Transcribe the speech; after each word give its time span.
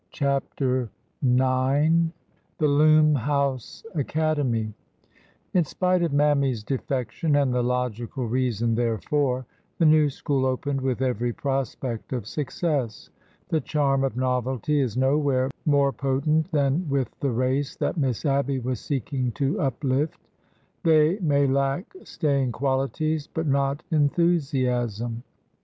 CHAPTER 0.09 0.89
IX 1.21 2.09
THE 2.57 2.67
LOOM 2.67 3.13
HOUSE 3.13 3.85
ACADEMY 3.93 4.73
I 4.73 4.77
N 5.59 5.63
Spite 5.63 6.01
of 6.01 6.11
Mammy's 6.11 6.63
defection 6.63 7.35
and 7.35 7.53
the 7.53 7.61
logical 7.61 8.25
reason 8.27 8.73
therefor, 8.73 9.45
the 9.77 9.85
new 9.85 10.09
school 10.09 10.47
opened 10.47 10.81
with 10.81 11.03
every 11.03 11.31
prospect 11.31 12.13
of 12.13 12.25
success. 12.25 13.11
The 13.49 13.61
charm 13.61 14.03
of 14.03 14.17
novelty 14.17 14.79
is 14.79 14.97
nowhere 14.97 15.51
more 15.67 15.93
potent 15.93 16.49
than 16.51 16.89
with 16.89 17.11
the 17.19 17.29
race 17.29 17.75
that 17.75 17.95
Miss 17.99 18.25
Abby 18.25 18.57
was 18.57 18.79
seeking 18.79 19.31
to 19.33 19.59
uplift. 19.61 20.19
They 20.81 21.19
may 21.19 21.45
lack 21.45 21.93
staying 22.05 22.53
qualities, 22.53 23.27
but 23.27 23.45
not 23.45 23.83
enthusiasm. 23.91 25.21